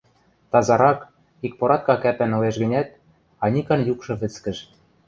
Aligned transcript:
Тазарак, 0.51 0.99
икпоратка 1.45 1.95
кӓпӓн 2.03 2.31
ылеш 2.37 2.55
гӹнят, 2.63 2.89
Аникан 3.43 3.81
юкшы 3.91 4.13
вӹцкӹж. 4.19 4.57